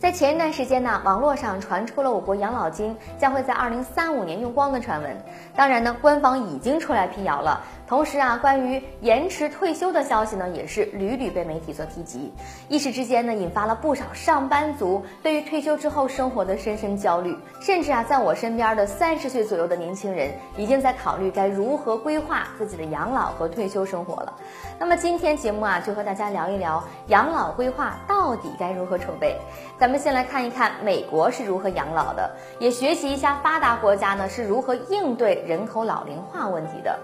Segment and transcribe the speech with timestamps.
[0.00, 5.14] 在前一段时间呢，网络上传出了我国养老金将会在二零三五年用光的传闻。
[5.54, 7.60] 当然呢，官方已经出来辟谣了。
[7.90, 12.32] 同时啊，关于延迟退休的消息呢，也是屡屡被媒体所提及，
[12.68, 17.36] 一时之间呢，引发了不少上班族对于退休之后生活的深深焦虑。
[17.60, 24.32] 甚至啊，在我身边的三十岁左右的年轻人，已经在考虑该如何规划自己的养老和退休生活了。
[24.78, 29.36] 那么今天节目啊，就和大家聊一聊养老规划到底该如何筹备。
[29.80, 36.96] 咱们先来看一看美国是如何养老的，也学习一下发达国家呢是如何应对人口老龄化问题的。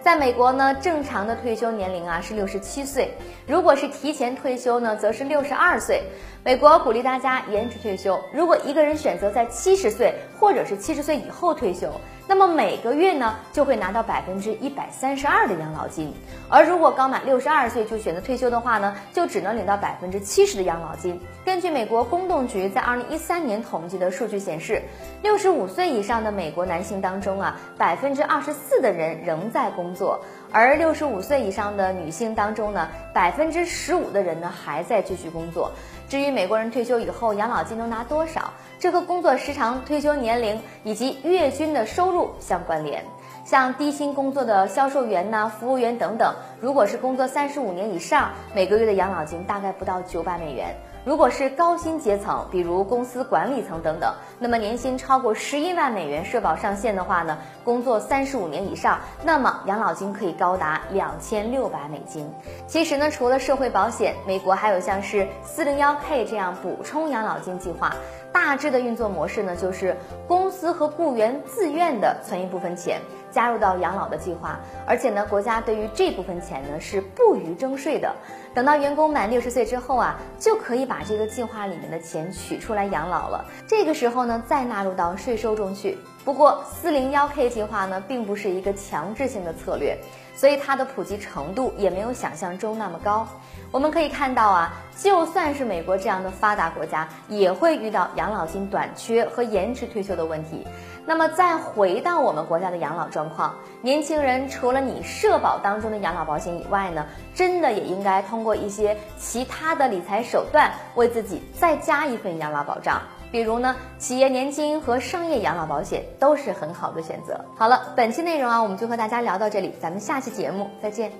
[0.00, 3.12] 在美国呢，正常的退休年龄啊是六十七岁，
[3.46, 6.02] 如果是提前退休呢，则是六十二岁。
[6.44, 11.90] 美国鼓励大家延迟退休，如果一个人选择在七十岁或者是七十岁以后退休。
[12.28, 16.12] 那么每个月呢，就会拿到百分之一百三十二的养老金，
[16.46, 21.18] 而如果刚满六十二岁就选择退休的话呢，就只能领到百分之七十的养老金。
[21.42, 24.82] 根据美国公动局在二零一三年统计的数据显示，
[25.22, 35.70] 六十五岁以上的美国男性当中啊，百分之二十四的人仍在工作，而六十五岁以上的女性当中呢，百分之十五的人呢还在继续工作。
[36.08, 43.04] 至于美国人退休以后养老金能拿多少，这和工作时长、退休年龄以及月均的收入相关联。
[43.44, 50.74] 像低薪工作的销售员呐、服务员等等，如果是工作三十五年以上，每个月的养老金大概不到九百美元。
[51.08, 62.30] 如果是高薪阶层，比如公司管理层等等，那么年薪超过十一万美元社保上限的话呢，工作三十五年以上，那么养老金可以高达两千六百美金。
[62.66, 67.94] 其实呢，除了社会保险，美国还有像是四零幺 K 这样补充养老金计划。
[68.30, 78.14] 大致的运作模式呢，就是公司和雇员自愿的存一部分钱，加入到养老的计划，而且呢，国家对于这部分钱呢是不予征税的。
[78.54, 83.44] 等到员工满六十岁之后啊，就可以把这个计划里面的钱取出来养老了。
[83.68, 85.98] 这个时候呢，再纳入到税收中去。
[86.24, 89.96] 不过，四零幺 K 计划呢，并不是一个强制性的策略，
[90.34, 93.26] 所以它的普及程度也没有想象中那么高。
[93.70, 100.66] 我们可以看到啊，就算是美国这样的发达国家，也会遇到养老金短缺和延迟退休的问题。
[101.06, 103.52] 那么再回到我们国家的养老中状况，
[103.82, 113.02] 年轻人除了你社保当中的养老保险以外呢，真的也应该通过一些其他的理财手段，为自己再加一份养老保障。
[113.32, 117.44] 比如呢，企业年金和商业养老保险都是很好的选择。
[117.56, 121.10] 好了，本期内容啊，我们就和大家聊到这里，咱们下期节目再见。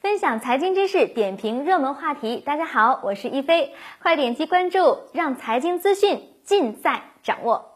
[0.00, 2.36] 分享财经知识，点评热门话题。
[2.36, 7.73] 大家好，我是一飞，快点击关注，让财经资讯尽在掌握。